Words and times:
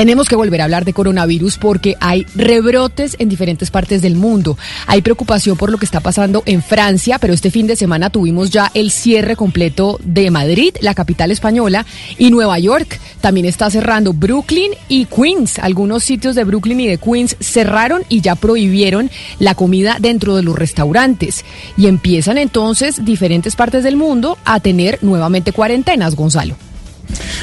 Tenemos 0.00 0.30
que 0.30 0.34
volver 0.34 0.62
a 0.62 0.64
hablar 0.64 0.86
de 0.86 0.94
coronavirus 0.94 1.58
porque 1.58 1.94
hay 2.00 2.24
rebrotes 2.34 3.16
en 3.18 3.28
diferentes 3.28 3.70
partes 3.70 4.00
del 4.00 4.16
mundo. 4.16 4.56
Hay 4.86 5.02
preocupación 5.02 5.58
por 5.58 5.70
lo 5.70 5.76
que 5.76 5.84
está 5.84 6.00
pasando 6.00 6.42
en 6.46 6.62
Francia, 6.62 7.18
pero 7.18 7.34
este 7.34 7.50
fin 7.50 7.66
de 7.66 7.76
semana 7.76 8.08
tuvimos 8.08 8.48
ya 8.48 8.70
el 8.72 8.92
cierre 8.92 9.36
completo 9.36 10.00
de 10.02 10.30
Madrid, 10.30 10.74
la 10.80 10.94
capital 10.94 11.30
española, 11.30 11.84
y 12.16 12.30
Nueva 12.30 12.58
York. 12.58 12.98
También 13.20 13.44
está 13.44 13.68
cerrando 13.68 14.14
Brooklyn 14.14 14.70
y 14.88 15.04
Queens. 15.04 15.58
Algunos 15.58 16.02
sitios 16.02 16.34
de 16.34 16.44
Brooklyn 16.44 16.80
y 16.80 16.86
de 16.86 16.96
Queens 16.96 17.36
cerraron 17.38 18.02
y 18.08 18.22
ya 18.22 18.36
prohibieron 18.36 19.10
la 19.38 19.54
comida 19.54 19.98
dentro 20.00 20.34
de 20.34 20.42
los 20.42 20.58
restaurantes. 20.58 21.44
Y 21.76 21.88
empiezan 21.88 22.38
entonces 22.38 23.04
diferentes 23.04 23.54
partes 23.54 23.84
del 23.84 23.98
mundo 23.98 24.38
a 24.46 24.60
tener 24.60 24.98
nuevamente 25.02 25.52
cuarentenas, 25.52 26.16
Gonzalo. 26.16 26.69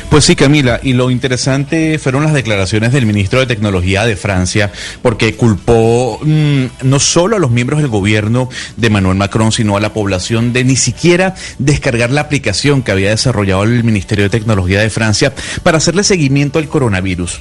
Pues 0.09 0.23
sí, 0.23 0.35
Camila, 0.35 0.79
y 0.81 0.93
lo 0.93 1.11
interesante 1.11 1.99
fueron 1.99 2.23
las 2.23 2.33
declaraciones 2.33 2.93
del 2.93 3.05
ministro 3.05 3.39
de 3.39 3.45
Tecnología 3.45 4.05
de 4.05 4.15
Francia, 4.15 4.71
porque 5.01 5.35
culpó 5.35 6.19
mmm, 6.23 6.65
no 6.83 6.99
solo 6.99 7.35
a 7.35 7.39
los 7.39 7.51
miembros 7.51 7.81
del 7.81 7.89
gobierno 7.89 8.49
de 8.77 8.89
Manuel 8.89 9.17
Macron, 9.17 9.51
sino 9.51 9.75
a 9.75 9.81
la 9.81 9.93
población 9.93 10.53
de 10.53 10.63
ni 10.63 10.77
siquiera 10.77 11.35
descargar 11.59 12.09
la 12.09 12.21
aplicación 12.21 12.83
que 12.83 12.91
había 12.91 13.09
desarrollado 13.09 13.63
el 13.63 13.83
Ministerio 13.83 14.23
de 14.23 14.29
Tecnología 14.29 14.79
de 14.81 14.89
Francia 14.89 15.33
para 15.61 15.77
hacerle 15.77 16.03
seguimiento 16.03 16.57
al 16.57 16.69
coronavirus. 16.69 17.39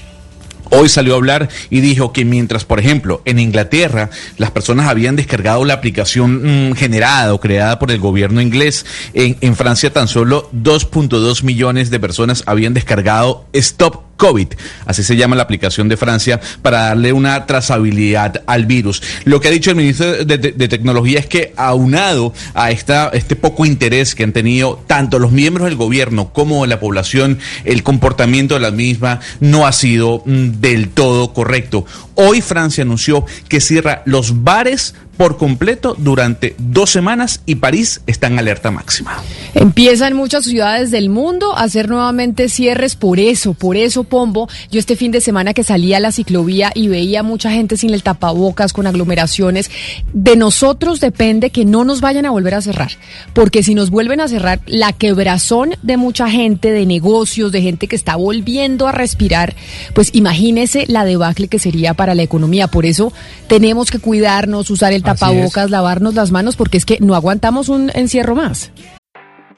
Hoy 0.79 0.91
salió 0.91 1.15
a 1.15 1.17
hablar 1.17 1.49
y 1.71 1.81
dijo 1.81 2.13
que 2.13 2.27
mientras, 2.27 2.67
por 2.67 2.79
ejemplo, 2.79 3.23
en 3.25 3.39
Inglaterra 3.39 4.11
las 4.37 4.51
personas 4.51 4.89
habían 4.89 5.17
descargado 5.17 5.65
la 5.65 5.73
aplicación 5.73 6.69
mmm, 6.69 6.75
generada 6.75 7.33
o 7.33 7.41
creada 7.41 7.79
por 7.79 7.91
el 7.91 7.99
gobierno 7.99 8.43
inglés, 8.43 8.85
en, 9.15 9.39
en 9.41 9.57
Francia 9.57 9.91
tan 9.91 10.07
solo 10.07 10.51
2.2 10.53 11.45
millones 11.45 11.89
de 11.89 11.99
personas 11.99 12.43
habían 12.45 12.75
descargado 12.75 13.47
Stop 13.55 14.06
COVID, 14.17 14.49
así 14.87 15.03
se 15.03 15.17
llama 15.17 15.37
la 15.37 15.43
aplicación 15.43 15.89
de 15.89 15.97
Francia, 15.97 16.41
para 16.63 16.89
darle 16.89 17.13
una 17.13 17.47
trazabilidad 17.47 18.43
al 18.47 18.67
virus. 18.67 19.03
Lo 19.25 19.41
que 19.41 19.49
ha 19.49 19.51
dicho 19.51 19.71
el 19.71 19.77
ministro 19.77 20.25
de, 20.25 20.39
de, 20.39 20.69
Tecnología 20.69 21.19
es 21.19 21.27
que 21.27 21.53
aunado 21.57 22.33
a 22.55 22.71
esta, 22.71 23.09
este 23.11 23.37
poco 23.37 23.65
interés 23.65 24.15
que 24.15 24.25
han 24.25 24.33
tenido 24.33 24.83
tanto 24.87 25.19
los 25.19 25.33
miembros 25.33 25.67
del 25.67 25.77
gobierno 25.77 26.33
como 26.33 26.67
la 26.67 26.81
población, 26.81 27.39
el 27.65 27.83
comportamiento 27.83 28.55
de 28.55 28.61
la 28.61 28.71
misma 28.71 29.21
no 29.41 29.67
ha 29.67 29.73
sido 29.73 30.23
mm, 30.25 30.61
del 30.61 30.89
todo 30.89 31.33
correcto. 31.33 31.85
Hoy 32.15 32.41
Francia 32.41 32.83
anunció 32.83 33.25
que 33.49 33.61
cierra 33.61 34.03
los 34.07 34.43
bares 34.43 34.95
por 35.17 35.37
completo 35.37 35.95
durante 35.99 36.55
dos 36.59 36.91
semanas 36.91 37.41
y 37.47 37.57
París 37.57 38.01
está 38.07 38.27
en 38.27 38.39
alerta 38.39 38.71
máxima. 38.71 39.23
Empiezan 39.55 40.15
muchas 40.15 40.45
ciudades 40.45 40.91
del 40.91 41.09
mundo 41.09 41.57
a 41.57 41.63
hacer 41.63 41.89
nuevamente 41.89 42.49
cierres 42.49 42.97
por 42.97 43.19
eso, 43.19 43.55
por 43.55 43.77
eso, 43.77 44.05
Pombo. 44.05 44.49
Yo 44.71 44.79
este 44.79 44.97
fin 44.97 45.13
de 45.13 45.21
semana 45.21 45.55
que 45.55 45.65
salía 45.65 45.97
a 45.97 46.01
la 46.01 46.13
ciclovía 46.13 46.73
y 46.75 46.89
veía 46.89 47.23
mucha 47.23 47.51
gente 47.51 47.77
sin 47.77 47.95
el 47.95 48.03
tapabocas, 48.03 48.73
con 48.73 48.87
aglomeraciones, 48.87 49.71
de 50.13 50.37
nosotros 50.37 51.01
depende 51.01 51.51
que 51.51 51.65
no 51.65 51.85
nos 51.85 52.01
vayan 52.01 52.27
a 52.27 52.31
volver 52.31 52.55
a 52.55 52.63
cerrar, 52.63 52.93
porque 53.33 53.63
si 53.63 53.75
nos 53.75 53.91
vuelven 53.91 54.21
a 54.21 54.29
cerrar, 54.29 54.61
la 54.67 54.93
quebrazón 54.93 55.75
de 55.83 55.97
mucha 55.97 56.29
gente, 56.29 56.71
de 56.71 56.87
negocios, 56.87 57.53
de 57.53 57.63
gente 57.63 57.89
que 57.89 57.97
está 57.97 58.17
volviendo 58.17 58.87
a 58.87 58.93
respirar, 58.93 59.55
pues 59.95 60.11
imagínese 60.13 60.85
la 60.89 61.05
debacle 61.05 61.49
que 61.49 61.59
sería 61.59 61.95
para 61.95 62.15
la 62.15 62.23
economía. 62.23 62.69
Por 62.69 62.87
eso 62.87 63.13
tenemos 63.49 63.91
que 63.91 63.99
cuidarnos, 63.99 64.71
usar 64.71 64.93
el 64.93 65.03
tapabocas, 65.07 65.71
lavarnos 65.71 66.15
las 66.15 66.31
manos, 66.31 66.57
porque 66.57 66.77
es 66.77 66.85
que 66.85 66.99
no 67.01 67.15
aguantamos 67.15 67.71
un 67.71 67.91
encierro 67.95 68.35
más. 68.35 68.71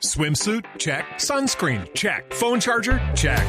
Swimsuit? 0.00 0.64
Check. 0.78 1.04
Sunscreen? 1.18 1.88
Check. 1.92 2.32
Phone 2.32 2.60
charger? 2.60 3.00
Check. 3.16 3.44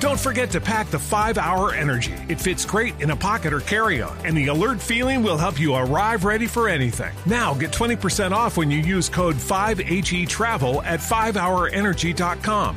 Don't 0.00 0.18
forget 0.18 0.50
to 0.50 0.60
pack 0.60 0.88
the 0.88 0.98
5 0.98 1.38
Hour 1.38 1.74
Energy. 1.74 2.14
It 2.28 2.40
fits 2.40 2.64
great 2.64 3.00
in 3.00 3.10
a 3.10 3.16
pocket 3.16 3.52
or 3.52 3.60
carry 3.60 4.02
on, 4.02 4.16
and 4.24 4.36
the 4.36 4.48
alert 4.48 4.80
feeling 4.80 5.22
will 5.22 5.38
help 5.38 5.60
you 5.60 5.74
arrive 5.74 6.24
ready 6.24 6.46
for 6.46 6.68
anything. 6.68 7.12
Now 7.24 7.54
get 7.54 7.70
20% 7.70 8.32
off 8.32 8.56
when 8.56 8.70
you 8.70 8.78
use 8.78 9.08
code 9.08 9.36
5HE 9.36 10.28
Travel 10.28 10.82
at 10.82 10.98
5hourenergy.com. 10.98 12.76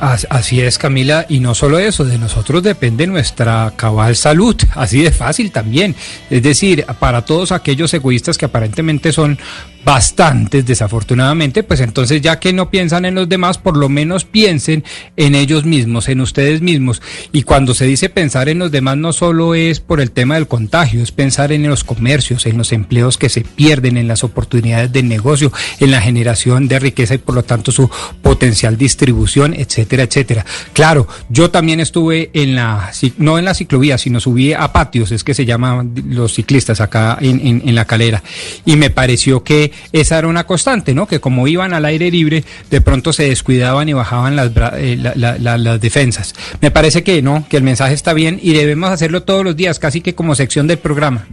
Así 0.00 0.60
es, 0.60 0.78
Camila, 0.78 1.26
y 1.28 1.40
no 1.40 1.54
solo 1.54 1.78
eso, 1.78 2.04
de 2.04 2.18
nosotros 2.18 2.62
depende 2.62 3.06
nuestra 3.06 3.72
cabal 3.76 4.16
salud, 4.16 4.56
así 4.74 5.02
de 5.02 5.10
fácil 5.10 5.50
también. 5.50 5.94
Es 6.30 6.42
decir, 6.42 6.84
para 6.98 7.24
todos 7.24 7.52
aquellos 7.52 7.92
egoístas 7.94 8.38
que 8.38 8.46
aparentemente 8.46 9.12
son 9.12 9.38
bastantes, 9.84 10.66
desafortunadamente, 10.66 11.62
pues 11.62 11.80
entonces 11.80 12.20
ya 12.20 12.38
que 12.38 12.52
no 12.52 12.70
piensan 12.70 13.06
en 13.06 13.14
los 13.14 13.26
demás, 13.26 13.56
por 13.56 13.76
lo 13.76 13.88
menos 13.88 14.24
piensen 14.24 14.84
en 15.16 15.34
ellos 15.34 15.64
mismos, 15.64 16.10
en 16.10 16.20
ustedes 16.20 16.60
mismos. 16.60 17.00
Y 17.32 17.42
cuando 17.42 17.72
se 17.72 17.86
dice 17.86 18.10
pensar 18.10 18.50
en 18.50 18.58
los 18.58 18.70
demás, 18.70 18.98
no 18.98 19.14
solo 19.14 19.54
es 19.54 19.80
por 19.80 20.02
el 20.02 20.10
tema 20.10 20.34
del 20.34 20.46
contagio, 20.46 21.02
es 21.02 21.10
pensar 21.10 21.52
en 21.52 21.66
los 21.66 21.84
comercios, 21.84 22.44
en 22.44 22.58
los 22.58 22.72
empleos 22.72 23.16
que 23.16 23.30
se 23.30 23.40
pierden, 23.40 23.96
en 23.96 24.08
las 24.08 24.24
oportunidades 24.24 24.92
de 24.92 25.02
negocio, 25.02 25.52
en 25.80 25.90
la 25.90 26.02
generación 26.02 26.68
de 26.68 26.80
riqueza 26.80 27.14
y 27.14 27.18
por 27.18 27.34
lo 27.34 27.44
tanto 27.44 27.72
su 27.72 27.90
potencial 28.20 28.76
distribución, 28.76 29.54
etcétera, 29.54 29.87
etcétera. 29.96 30.44
Claro, 30.72 31.06
yo 31.28 31.50
también 31.50 31.80
estuve 31.80 32.30
en 32.32 32.54
la, 32.54 32.90
no 33.18 33.38
en 33.38 33.44
la 33.44 33.54
ciclovía, 33.54 33.98
sino 33.98 34.20
subí 34.20 34.52
a 34.52 34.72
patios, 34.72 35.12
es 35.12 35.24
que 35.24 35.34
se 35.34 35.44
llaman 35.44 35.92
los 36.08 36.34
ciclistas 36.34 36.80
acá 36.80 37.18
en, 37.20 37.74
la 37.74 37.84
calera, 37.84 38.22
y 38.64 38.76
me 38.76 38.90
pareció 38.90 39.42
que 39.42 39.72
esa 39.92 40.18
era 40.18 40.28
una 40.28 40.44
constante, 40.44 40.94
¿no? 40.94 41.06
Que 41.06 41.20
como 41.20 41.46
iban 41.48 41.74
al 41.74 41.84
aire 41.84 42.10
libre, 42.10 42.44
de 42.70 42.80
pronto 42.80 43.12
se 43.12 43.28
descuidaban 43.28 43.88
y 43.88 43.92
bajaban 43.92 44.36
las, 44.36 44.50
eh, 44.76 44.96
la, 44.96 45.38
las 45.58 45.80
defensas. 45.80 46.34
Me 46.60 46.70
parece 46.70 47.02
que 47.02 47.22
no, 47.22 47.46
que 47.48 47.56
el 47.56 47.62
mensaje 47.62 47.94
está 47.94 48.12
bien 48.12 48.38
y 48.42 48.52
debemos 48.52 48.90
hacerlo 48.90 49.22
todos 49.22 49.44
los 49.44 49.56
días, 49.56 49.78
casi 49.78 50.00
que 50.00 50.14
como 50.14 50.34
sección 50.34 50.66
del 50.66 50.78
programa. 50.78 51.26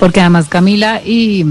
Porque 0.00 0.22
además 0.22 0.48
Camila 0.48 1.02
y, 1.04 1.44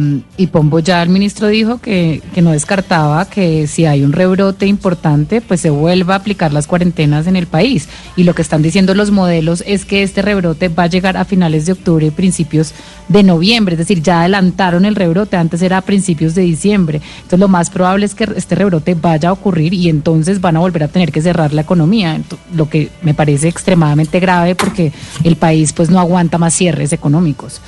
Pombo 0.51 0.79
ya 0.79 1.03
el 1.03 1.09
ministro 1.09 1.49
dijo 1.49 1.77
que, 1.77 2.23
que, 2.33 2.41
no 2.41 2.51
descartaba 2.51 3.29
que 3.29 3.67
si 3.67 3.85
hay 3.85 4.03
un 4.03 4.11
rebrote 4.11 4.65
importante, 4.65 5.39
pues 5.39 5.61
se 5.61 5.69
vuelva 5.69 6.15
a 6.15 6.17
aplicar 6.17 6.51
las 6.51 6.65
cuarentenas 6.65 7.27
en 7.27 7.35
el 7.35 7.45
país. 7.45 7.87
Y 8.15 8.23
lo 8.23 8.33
que 8.33 8.41
están 8.41 8.63
diciendo 8.63 8.95
los 8.95 9.11
modelos 9.11 9.63
es 9.67 9.85
que 9.85 10.01
este 10.01 10.23
rebrote 10.23 10.67
va 10.67 10.83
a 10.83 10.87
llegar 10.87 11.15
a 11.15 11.25
finales 11.25 11.67
de 11.67 11.73
octubre 11.73 12.07
y 12.07 12.09
principios 12.09 12.73
de 13.07 13.21
noviembre. 13.21 13.75
Es 13.75 13.79
decir, 13.79 14.01
ya 14.01 14.21
adelantaron 14.21 14.83
el 14.83 14.95
rebrote, 14.95 15.37
antes 15.37 15.61
era 15.61 15.77
a 15.77 15.81
principios 15.81 16.33
de 16.33 16.41
diciembre. 16.41 17.01
Entonces 17.17 17.39
lo 17.39 17.49
más 17.49 17.69
probable 17.69 18.07
es 18.07 18.15
que 18.15 18.27
este 18.35 18.55
rebrote 18.55 18.95
vaya 18.95 19.29
a 19.29 19.33
ocurrir 19.33 19.75
y 19.75 19.89
entonces 19.89 20.41
van 20.41 20.57
a 20.57 20.59
volver 20.59 20.85
a 20.85 20.87
tener 20.87 21.11
que 21.11 21.21
cerrar 21.21 21.53
la 21.53 21.61
economía. 21.61 22.19
Lo 22.55 22.67
que 22.67 22.89
me 23.03 23.13
parece 23.13 23.47
extremadamente 23.47 24.19
grave 24.19 24.55
porque 24.55 24.91
el 25.23 25.35
país 25.35 25.71
pues 25.71 25.91
no 25.91 25.99
aguanta 25.99 26.39
más 26.39 26.55
cierres 26.55 26.93
económicos. 26.93 27.61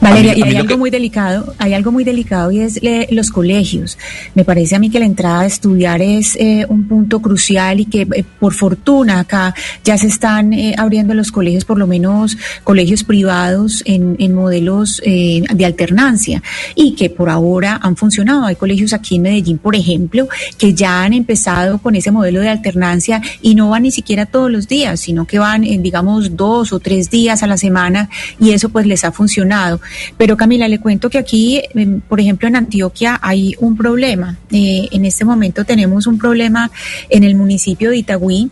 Valeria, 0.00 0.36
y 0.36 0.42
hay 0.42 0.56
algo 0.56 0.68
que... 0.68 0.76
muy 0.76 0.90
delicado, 0.90 1.54
hay 1.58 1.74
algo 1.74 1.92
muy 1.92 2.04
delicado 2.04 2.50
y 2.50 2.60
es 2.60 2.78
eh, 2.82 3.06
los 3.10 3.30
colegios. 3.30 3.98
Me 4.34 4.44
parece 4.44 4.76
a 4.76 4.78
mí 4.78 4.88
que 4.88 4.98
la 4.98 5.04
entrada 5.04 5.40
a 5.40 5.46
estudiar 5.46 6.00
es 6.00 6.36
eh, 6.36 6.64
un 6.68 6.88
punto 6.88 7.20
crucial 7.20 7.80
y 7.80 7.84
que 7.84 8.02
eh, 8.02 8.24
por 8.38 8.54
fortuna 8.54 9.20
acá 9.20 9.54
ya 9.84 9.98
se 9.98 10.06
están 10.06 10.52
eh, 10.52 10.74
abriendo 10.78 11.12
los 11.14 11.30
colegios, 11.30 11.64
por 11.64 11.78
lo 11.78 11.86
menos 11.86 12.36
colegios 12.64 13.04
privados 13.04 13.82
en, 13.84 14.16
en 14.18 14.34
modelos 14.34 15.00
de 15.04 15.64
alternancia 15.64 16.42
y 16.74 16.94
que 16.94 17.10
por 17.10 17.28
ahora 17.28 17.78
han 17.82 17.96
funcionado. 17.96 18.44
Hay 18.46 18.56
colegios 18.56 18.92
aquí 18.92 19.16
en 19.16 19.22
Medellín, 19.22 19.58
por 19.58 19.76
ejemplo, 19.76 20.28
que 20.56 20.74
ya 20.74 21.02
han 21.02 21.12
empezado 21.12 21.78
con 21.78 21.94
ese 21.94 22.10
modelo 22.10 22.40
de 22.40 22.48
alternancia 22.48 23.20
y 23.42 23.54
no 23.54 23.70
van 23.70 23.82
ni 23.82 23.90
siquiera 23.90 24.26
todos 24.26 24.50
los 24.50 24.66
días, 24.66 25.00
sino 25.00 25.26
que 25.26 25.38
van, 25.38 25.62
digamos, 25.62 26.36
dos 26.36 26.72
o 26.72 26.80
tres 26.80 27.10
días 27.10 27.42
a 27.42 27.46
la 27.46 27.56
semana 27.56 28.08
y 28.38 28.50
eso 28.50 28.68
pues 28.70 28.86
les 28.86 29.04
ha 29.04 29.12
funcionado. 29.12 29.80
Pero 30.16 30.36
Camila, 30.36 30.68
le 30.68 30.78
cuento 30.78 31.10
que 31.10 31.18
aquí, 31.18 31.62
por 32.08 32.20
ejemplo, 32.20 32.48
en 32.48 32.56
Antioquia 32.56 33.18
hay 33.22 33.54
un 33.58 33.76
problema. 33.76 34.38
Eh, 34.50 34.88
en 34.90 35.04
este 35.04 35.24
momento 35.24 35.64
tenemos 35.64 36.06
un 36.06 36.18
problema 36.18 36.70
en 37.08 37.24
el 37.24 37.34
municipio 37.34 37.90
de 37.90 37.98
Itagüí 37.98 38.50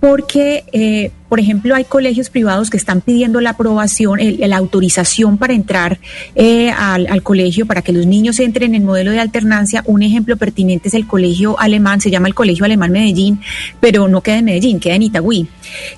porque, 0.00 0.64
eh, 0.72 1.10
por 1.28 1.40
ejemplo, 1.40 1.74
hay 1.74 1.84
colegios 1.84 2.30
privados 2.30 2.70
que 2.70 2.76
están 2.76 3.00
pidiendo 3.00 3.40
la 3.40 3.50
aprobación, 3.50 4.20
la 4.38 4.56
autorización 4.56 5.38
para 5.38 5.54
entrar 5.54 5.98
eh, 6.34 6.70
al, 6.70 7.22
colegio, 7.22 7.66
para 7.66 7.82
que 7.82 7.92
los 7.92 8.06
niños 8.06 8.38
entren 8.38 8.74
en 8.74 8.84
modelo 8.84 9.10
de 9.10 9.20
alternancia. 9.20 9.82
Un 9.86 10.02
ejemplo 10.02 10.36
pertinente 10.36 10.88
es 10.88 10.94
el 10.94 11.06
colegio 11.06 11.58
alemán, 11.58 12.00
se 12.00 12.10
llama 12.10 12.28
el 12.28 12.34
Colegio 12.34 12.64
Alemán 12.64 12.92
Medellín, 12.92 13.40
pero 13.80 14.06
no 14.06 14.20
queda 14.20 14.38
en 14.38 14.44
Medellín, 14.44 14.78
queda 14.78 14.94
en 14.94 15.02
Itagüí. 15.02 15.48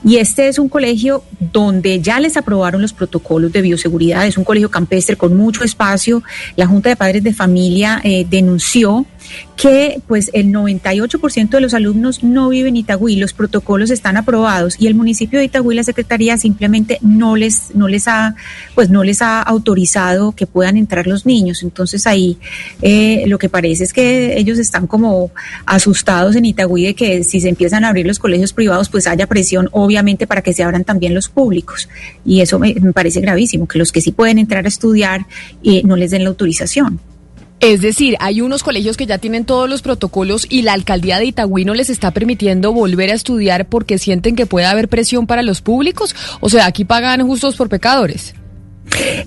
Y 0.04 0.16
este 0.16 0.48
es 0.48 0.58
un 0.58 0.68
colegio 0.68 1.24
donde 1.52 2.00
ya 2.00 2.20
les 2.20 2.36
aprobaron 2.36 2.80
los 2.80 2.92
protocolos 2.92 3.52
de 3.52 3.60
bioseguridad, 3.60 4.26
es 4.26 4.38
un 4.38 4.44
colegio 4.44 4.70
campestre 4.70 5.16
con 5.16 5.36
mucho 5.36 5.64
espacio. 5.64 6.22
La 6.56 6.66
Junta 6.66 6.88
de 6.88 6.96
Padres 6.96 7.22
de 7.22 7.34
Familia 7.34 8.00
eh, 8.02 8.26
denunció 8.28 9.06
que 9.56 10.00
pues 10.06 10.30
el 10.34 10.48
98% 10.52 11.48
de 11.48 11.60
los 11.60 11.74
alumnos 11.74 12.22
no 12.22 12.48
viven 12.48 12.68
en 12.68 12.76
Itagüí, 12.76 13.16
los 13.16 13.32
protocolos 13.32 13.90
están 13.90 14.16
aprobados 14.16 14.76
y 14.78 14.86
el 14.86 14.94
municipio 14.94 15.38
de 15.38 15.46
Itagüí, 15.46 15.74
la 15.74 15.82
secretaría 15.82 16.36
simplemente 16.38 16.98
no 17.02 17.36
les, 17.36 17.74
no 17.74 17.88
les 17.88 18.06
ha, 18.08 18.36
pues 18.74 18.90
no 18.90 19.04
les 19.04 19.22
ha 19.22 19.42
autorizado 19.42 20.32
que 20.32 20.46
puedan 20.46 20.76
entrar 20.76 21.06
los 21.06 21.26
niños. 21.26 21.62
Entonces 21.62 22.06
ahí 22.06 22.38
eh, 22.82 23.24
lo 23.26 23.38
que 23.38 23.48
parece 23.48 23.84
es 23.84 23.92
que 23.92 24.38
ellos 24.38 24.58
están 24.58 24.86
como 24.86 25.30
asustados 25.66 26.36
en 26.36 26.44
Itagüí 26.44 26.84
de 26.84 26.94
que 26.94 27.24
si 27.24 27.40
se 27.40 27.48
empiezan 27.48 27.84
a 27.84 27.88
abrir 27.88 28.06
los 28.06 28.18
colegios 28.18 28.52
privados, 28.52 28.88
pues 28.88 29.06
haya 29.06 29.26
presión 29.26 29.68
obviamente 29.72 30.26
para 30.26 30.42
que 30.42 30.52
se 30.52 30.62
abran 30.62 30.84
también 30.84 31.14
los 31.14 31.28
públicos. 31.28 31.88
Y 32.24 32.40
eso 32.40 32.58
me, 32.58 32.74
parece 32.92 33.20
gravísimo, 33.20 33.66
que 33.66 33.78
los 33.78 33.92
que 33.92 34.00
sí 34.00 34.12
pueden 34.12 34.38
entrar 34.38 34.64
a 34.64 34.68
estudiar 34.68 35.26
eh, 35.62 35.82
no 35.84 35.96
les 35.96 36.10
den 36.10 36.24
la 36.24 36.30
autorización. 36.30 37.00
Es 37.60 37.80
decir, 37.80 38.16
hay 38.20 38.40
unos 38.40 38.62
colegios 38.62 38.96
que 38.96 39.06
ya 39.06 39.18
tienen 39.18 39.44
todos 39.44 39.68
los 39.68 39.82
protocolos 39.82 40.46
y 40.48 40.62
la 40.62 40.74
alcaldía 40.74 41.18
de 41.18 41.24
Itagüí 41.24 41.64
no 41.64 41.74
les 41.74 41.90
está 41.90 42.12
permitiendo 42.12 42.72
volver 42.72 43.10
a 43.10 43.14
estudiar 43.14 43.66
porque 43.66 43.98
sienten 43.98 44.36
que 44.36 44.46
puede 44.46 44.66
haber 44.66 44.88
presión 44.88 45.26
para 45.26 45.42
los 45.42 45.60
públicos. 45.60 46.14
O 46.38 46.48
sea, 46.48 46.66
aquí 46.66 46.84
pagan 46.84 47.26
justos 47.26 47.56
por 47.56 47.68
pecadores. 47.68 48.34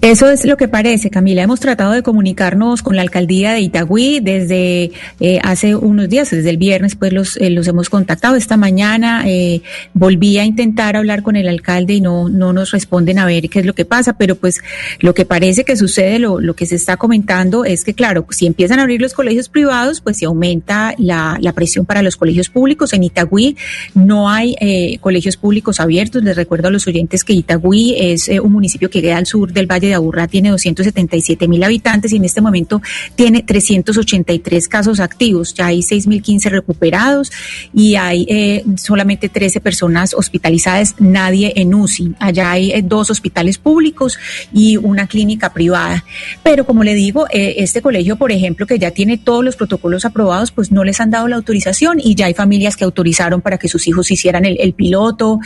Eso 0.02 0.30
es 0.30 0.46
lo 0.46 0.58
que 0.58 0.68
parece, 0.68 1.10
Camila. 1.10 1.44
Hemos 1.44 1.60
tratado 1.60 1.92
de 1.92 2.04
comunicarnos 2.04 2.82
con 2.82 2.96
la 2.96 3.02
alcaldía 3.02 3.54
de 3.54 3.62
Itagüí 3.62 4.20
desde 4.20 4.92
eh, 5.20 5.40
hace 5.44 5.76
unos 5.76 6.10
días, 6.10 6.32
desde 6.32 6.50
el 6.50 6.58
viernes, 6.58 6.96
pues 6.96 7.14
los, 7.14 7.38
eh, 7.38 7.50
los 7.50 7.68
hemos 7.68 7.90
contactado. 7.90 8.36
Esta 8.36 8.58
mañana 8.58 9.24
eh, 9.28 9.62
volví 9.94 10.38
a 10.38 10.46
intentar 10.46 10.96
hablar 10.96 11.22
con 11.24 11.36
el 11.36 11.48
alcalde 11.48 11.94
y 11.94 12.02
no, 12.02 12.30
no 12.30 12.52
nos 12.52 12.72
responden 12.72 13.20
a 13.20 13.26
ver 13.26 13.48
qué 13.50 13.60
es 13.60 13.66
lo 13.66 13.74
que 13.74 13.86
pasa, 13.86 14.14
pero 14.14 14.36
pues 14.36 14.62
lo 15.00 15.14
que 15.14 15.26
parece 15.26 15.64
que 15.64 15.76
sucede, 15.76 16.20
lo, 16.20 16.40
lo 16.40 16.56
que 16.56 16.66
se 16.66 16.76
está 16.76 16.98
comentando 16.98 17.64
es 17.64 17.84
que, 17.84 17.94
claro, 17.94 18.26
si 18.32 18.48
empiezan 18.48 18.80
a 18.80 18.84
abrir 18.84 19.02
los 19.02 19.14
colegios 19.14 19.50
privados, 19.50 20.02
pues 20.02 20.18
se 20.18 20.26
aumenta 20.26 20.96
la, 20.98 21.38
la 21.40 21.54
presión 21.54 21.86
para 21.86 22.02
los 22.02 22.18
colegios 22.18 22.50
públicos. 22.50 22.94
En 22.94 23.04
Itagüí 23.04 23.56
no 23.94 24.30
hay 24.30 24.56
colegios 25.00 25.38
públicos 25.38 25.80
abiertos. 25.80 26.24
Les 26.24 26.36
recuerdo 26.36 26.70
a 26.70 26.72
los 26.72 26.88
oyentes 26.88 27.24
que 27.24 27.34
Itagüí 27.34 27.96
es 27.98 28.28
un 28.30 28.52
municipio 28.52 28.90
que 28.90 29.02
queda 29.02 29.18
al 29.18 29.26
sur 29.26 29.51
del 29.54 29.68
Valle 29.68 29.88
de 29.88 29.94
Aburrá 29.96 30.28
tiene 30.28 30.50
277 30.50 31.48
mil 31.48 31.64
habitantes 31.64 32.14
y 32.14 32.18
en 32.18 32.26
este 32.26 32.42
momento 32.42 32.82
tiene 33.16 33.44
383 33.44 34.68
casos 34.68 35.00
activos. 35.00 35.54
Ya 35.54 35.68
hay 35.68 35.80
6.015 35.80 36.50
recuperados 36.50 37.32
y 37.74 37.96
hay 37.96 38.26
eh, 38.30 38.64
solamente 38.78 39.30
13 39.30 39.60
personas 39.62 40.14
hospitalizadas, 40.14 40.96
nadie 41.00 41.54
en 41.56 41.74
UCI. 41.74 42.16
Allá 42.20 42.52
hay 42.52 42.72
eh, 42.72 42.82
dos 42.84 43.10
hospitales 43.10 43.58
públicos 43.58 44.18
y 44.54 44.78
una 44.78 45.08
clínica 45.08 45.54
privada. 45.54 46.04
Pero 46.44 46.66
como 46.66 46.84
le 46.84 46.94
digo, 46.94 47.28
eh, 47.32 47.56
este 47.58 47.82
colegio, 47.82 48.16
por 48.16 48.32
ejemplo, 48.32 48.66
que 48.66 48.80
ya 48.80 48.92
tiene 48.92 49.18
todos 49.18 49.44
los 49.44 49.56
protocolos 49.56 50.06
aprobados, 50.06 50.52
pues 50.52 50.72
no 50.72 50.84
les 50.84 51.00
han 51.00 51.12
dado 51.12 51.28
la 51.28 51.36
autorización 51.36 52.00
y 52.00 52.16
ya 52.16 52.26
hay 52.26 52.34
familias 52.34 52.76
que 52.76 52.84
autorizaron 52.84 53.42
para 53.42 53.58
que 53.58 53.68
sus 53.68 53.88
hijos 53.88 54.12
hicieran 54.12 54.46
el, 54.46 54.58
el 54.60 54.74
piloto, 54.74 55.40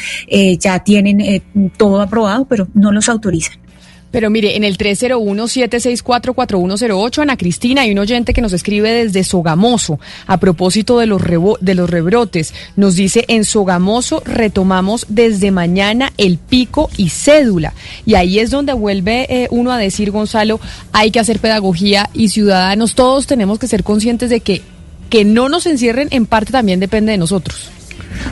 ya 0.60 0.80
tienen 0.80 1.42
todo 1.78 2.02
aprobado, 2.02 2.46
pero 2.46 2.68
no 2.74 2.92
los 2.92 3.10
autorizan. 3.10 3.65
Pero 4.12 4.30
mire, 4.30 4.56
en 4.56 4.64
el 4.64 4.78
301-764-4108, 4.78 7.22
Ana 7.22 7.36
Cristina, 7.36 7.82
hay 7.82 7.92
un 7.92 8.00
oyente 8.00 8.34
que 8.34 8.42
nos 8.42 8.54
escribe 8.54 8.92
desde 8.92 9.24
Sogamoso 9.24 10.00
a 10.26 10.40
propósito 10.40 11.00
de 11.00 11.06
los, 11.06 11.22
de 11.60 11.76
los 11.76 11.90
rebrotes. 11.90 12.54
Nos 12.76 12.96
dice, 12.96 13.26
en 13.28 13.44
Sogamoso 13.44 14.22
retomamos 14.26 15.06
desde 15.10 15.52
mañana 15.52 16.14
el 16.18 16.38
pico 16.38 16.90
y 16.98 17.10
cédula. 17.10 17.74
Y 18.06 18.16
ahí 18.16 18.40
es 18.40 18.52
donde 18.52 18.74
vuelve 18.74 19.28
eh, 19.30 19.48
uno 19.52 19.72
a 19.72 19.78
decir, 19.78 20.12
Gonzalo, 20.12 20.60
hay 20.94 21.12
que 21.12 21.20
hacer 21.20 21.40
pedagogía 21.40 22.10
y 22.14 22.30
ciudadanos, 22.30 22.96
todos 22.96 23.28
tenemos 23.28 23.60
que 23.60 23.68
ser 23.68 23.84
conscientes 23.84 24.30
de 24.30 24.40
que 24.40 24.62
que 25.10 25.24
no 25.24 25.50
nos 25.50 25.66
encierren 25.66 26.08
en 26.12 26.26
parte 26.26 26.52
también 26.52 26.80
depende 26.80 27.12
de 27.12 27.18
nosotros. 27.18 27.70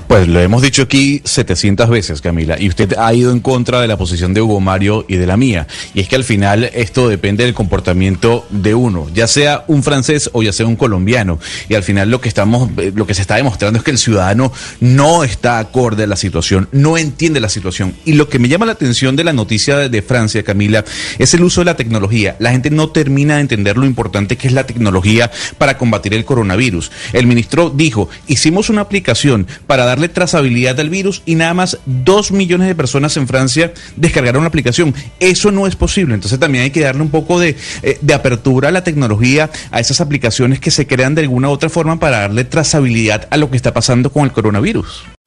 Pues 0.07 0.27
lo 0.27 0.39
hemos 0.39 0.61
dicho 0.61 0.83
aquí 0.83 1.21
700 1.23 1.89
veces, 1.89 2.21
Camila, 2.21 2.59
y 2.59 2.69
usted 2.69 2.93
ha 2.97 3.13
ido 3.13 3.31
en 3.31 3.39
contra 3.39 3.81
de 3.81 3.87
la 3.87 3.97
posición 3.97 4.33
de 4.33 4.41
Hugo 4.41 4.59
Mario 4.59 5.05
y 5.07 5.15
de 5.15 5.25
la 5.25 5.37
mía. 5.37 5.67
Y 5.93 6.01
es 6.01 6.07
que 6.07 6.15
al 6.15 6.23
final 6.23 6.69
esto 6.73 7.09
depende 7.09 7.43
del 7.43 7.53
comportamiento 7.53 8.45
de 8.49 8.75
uno, 8.75 9.07
ya 9.13 9.27
sea 9.27 9.63
un 9.67 9.81
francés 9.81 10.29
o 10.33 10.43
ya 10.43 10.53
sea 10.53 10.67
un 10.67 10.75
colombiano. 10.75 11.39
Y 11.69 11.75
al 11.75 11.83
final 11.83 12.11
lo 12.11 12.21
que 12.21 12.29
estamos, 12.29 12.69
eh, 12.77 12.91
lo 12.93 13.07
que 13.07 13.13
se 13.13 13.21
está 13.21 13.35
demostrando 13.35 13.79
es 13.79 13.83
que 13.83 13.91
el 13.91 13.97
ciudadano 13.97 14.51
no 14.79 15.23
está 15.23 15.59
acorde 15.59 16.03
a 16.03 16.07
la 16.07 16.15
situación, 16.15 16.67
no 16.71 16.97
entiende 16.97 17.39
la 17.39 17.49
situación. 17.49 17.95
Y 18.05 18.13
lo 18.13 18.29
que 18.29 18.39
me 18.39 18.49
llama 18.49 18.65
la 18.65 18.73
atención 18.73 19.15
de 19.15 19.23
la 19.23 19.33
noticia 19.33 19.89
de 19.89 20.01
Francia, 20.01 20.43
Camila, 20.43 20.83
es 21.17 21.33
el 21.33 21.43
uso 21.43 21.61
de 21.61 21.65
la 21.65 21.75
tecnología. 21.75 22.35
La 22.39 22.51
gente 22.51 22.69
no 22.69 22.89
termina 22.89 23.35
de 23.35 23.41
entender 23.41 23.77
lo 23.77 23.85
importante 23.85 24.37
que 24.37 24.47
es 24.47 24.53
la 24.53 24.65
tecnología 24.65 25.31
para 25.57 25.77
combatir 25.77 26.13
el 26.13 26.25
coronavirus. 26.25 26.91
El 27.13 27.25
ministro 27.25 27.69
dijo, 27.69 28.09
hicimos 28.27 28.69
una 28.69 28.81
aplicación 28.81 29.47
para 29.67 29.85
darle 29.93 30.09
trazabilidad 30.09 30.79
al 30.79 30.89
virus 30.89 31.21
y 31.25 31.35
nada 31.35 31.53
más 31.53 31.77
dos 31.85 32.31
millones 32.31 32.67
de 32.67 32.75
personas 32.75 33.15
en 33.17 33.27
Francia 33.27 33.73
descargaron 33.95 34.43
la 34.43 34.47
aplicación. 34.47 34.93
Eso 35.19 35.51
no 35.51 35.67
es 35.67 35.75
posible. 35.75 36.15
Entonces 36.15 36.39
también 36.39 36.63
hay 36.63 36.71
que 36.71 36.81
darle 36.81 37.03
un 37.03 37.09
poco 37.09 37.39
de, 37.39 37.55
eh, 37.83 37.97
de 38.01 38.13
apertura 38.13 38.69
a 38.69 38.71
la 38.71 38.83
tecnología, 38.83 39.49
a 39.71 39.79
esas 39.79 40.01
aplicaciones 40.01 40.59
que 40.59 40.71
se 40.71 40.87
crean 40.87 41.15
de 41.15 41.21
alguna 41.21 41.49
u 41.49 41.51
otra 41.51 41.69
forma 41.69 41.99
para 41.99 42.21
darle 42.21 42.43
trazabilidad 42.43 43.27
a 43.29 43.37
lo 43.37 43.49
que 43.49 43.57
está 43.57 43.73
pasando 43.73 44.11
con 44.11 44.23
el 44.23 44.31
coronavirus. 44.31 45.12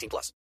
18 0.00 0.08
plus. 0.08 0.28